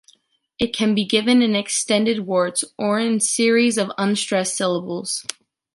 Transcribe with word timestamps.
It 0.57 0.75
can 0.75 0.95
be 0.95 1.05
given 1.05 1.43
in 1.43 1.55
extended 1.55 2.25
words 2.25 2.63
or 2.75 2.99
in 2.99 3.19
series 3.19 3.77
of 3.77 3.91
unstressed 3.99 4.55
syllables. 4.57 5.27